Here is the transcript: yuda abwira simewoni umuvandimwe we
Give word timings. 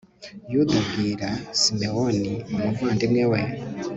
yuda 0.51 0.73
abwira 0.81 1.27
simewoni 1.59 2.33
umuvandimwe 2.53 3.23
we 3.31 3.41